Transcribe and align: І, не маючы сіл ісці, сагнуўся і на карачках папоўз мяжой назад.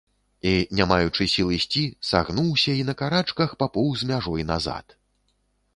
І, 0.51 0.51
не 0.79 0.87
маючы 0.91 1.27
сіл 1.33 1.51
ісці, 1.57 1.83
сагнуўся 2.13 2.71
і 2.81 2.87
на 2.89 2.93
карачках 3.03 3.49
папоўз 3.65 3.99
мяжой 4.15 4.49
назад. 4.55 4.99